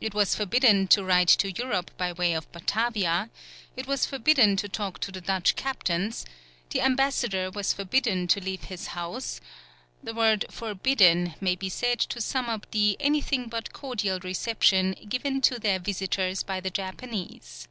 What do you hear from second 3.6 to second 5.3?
it was forbidden to talk to the